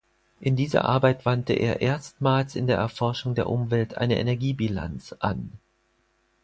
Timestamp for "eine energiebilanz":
3.99-5.13